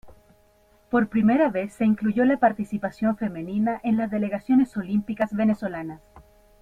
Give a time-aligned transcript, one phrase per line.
[0.89, 6.01] Por primera vez se incluyó la participación femenina en las delegaciones olímpicas venezolanas.